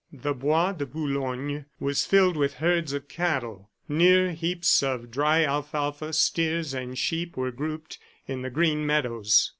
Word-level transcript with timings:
The 0.11 0.33
Bois 0.33 0.71
de 0.71 0.87
Boulogne 0.87 1.65
was 1.79 2.07
filled 2.07 2.35
with 2.35 2.55
herds 2.55 2.91
of 2.91 3.07
cattle. 3.07 3.69
Near 3.87 4.31
heaps 4.31 4.81
of 4.81 5.11
dry 5.11 5.43
alfalfa 5.43 6.13
steers 6.13 6.73
and 6.73 6.97
sheep 6.97 7.37
were 7.37 7.51
grouped 7.51 7.99
in 8.25 8.41
the 8.41 8.49
green 8.49 8.83
meadows. 8.83 9.49